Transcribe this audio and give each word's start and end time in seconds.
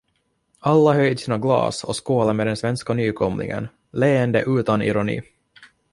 Alla 0.59 0.93
höjde 0.93 1.17
sina 1.17 1.37
glas 1.37 1.83
och 1.83 2.07
skålade 2.07 2.33
med 2.33 2.47
den 2.47 2.57
svenska 2.57 2.93
nykomlingen, 2.93 3.67
leende 3.91 4.43
utan 4.47 4.81
ironi. 4.81 5.21